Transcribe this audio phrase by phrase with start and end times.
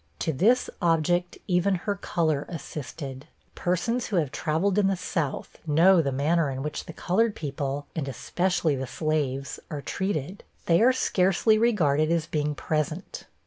[0.17, 3.27] To this object, even her color assisted.
[3.53, 7.85] Persons who have traveled in the South know the manner in which the colored people,
[7.95, 13.27] and especially slaves, are treated; they are scarcely regarded as being present.